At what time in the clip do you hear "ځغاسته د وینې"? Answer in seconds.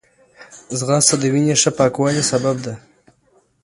0.77-1.55